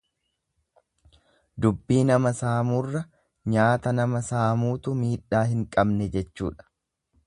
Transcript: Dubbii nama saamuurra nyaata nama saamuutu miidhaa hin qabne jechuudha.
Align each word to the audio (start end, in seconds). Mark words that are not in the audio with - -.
Dubbii 1.65 1.99
nama 2.13 2.33
saamuurra 2.39 3.03
nyaata 3.57 3.95
nama 4.01 4.25
saamuutu 4.33 4.97
miidhaa 5.05 5.47
hin 5.55 5.65
qabne 5.77 6.13
jechuudha. 6.19 6.73